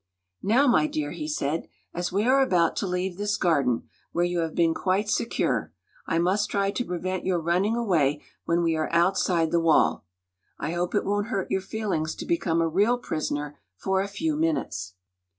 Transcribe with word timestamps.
"Now, 0.41 0.65
my 0.65 0.87
dear," 0.87 1.11
he 1.11 1.27
said, 1.27 1.67
"as 1.93 2.11
we 2.11 2.23
are 2.23 2.41
about 2.41 2.75
to 2.77 2.87
leave 2.87 3.17
this 3.17 3.37
garden, 3.37 3.87
where 4.11 4.25
you 4.25 4.39
have 4.39 4.55
been 4.55 4.73
quite 4.73 5.09
secure, 5.11 5.71
I 6.07 6.17
must 6.17 6.49
try 6.49 6.71
to 6.71 6.83
prevent 6.83 7.23
your 7.23 7.39
running 7.39 7.75
away 7.75 8.23
when 8.45 8.63
we 8.63 8.75
are 8.75 8.91
outside 8.91 9.51
the 9.51 9.59
wall. 9.59 10.03
I 10.57 10.71
hope 10.71 10.95
it 10.95 11.05
won't 11.05 11.27
hurt 11.27 11.51
your 11.51 11.61
feelings 11.61 12.15
to 12.15 12.25
become 12.25 12.61
a 12.61 12.67
real 12.67 12.97
prisoner 12.97 13.59
for 13.77 14.01
a 14.01 14.07
few 14.07 14.35
minutes." 14.35 14.95